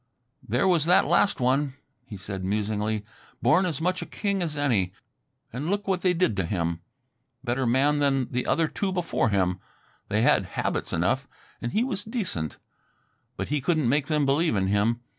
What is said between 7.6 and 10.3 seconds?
man than the other two before him... they